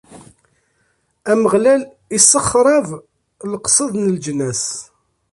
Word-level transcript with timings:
Ameɣlal 1.31 1.81
issexṛab 2.17 2.87
leqsed 3.51 3.91
n 3.97 4.05
leǧnas. 4.15 4.63